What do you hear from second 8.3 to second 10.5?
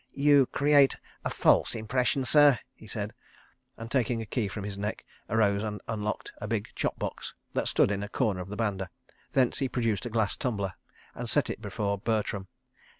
of the banda. Thence he produced a glass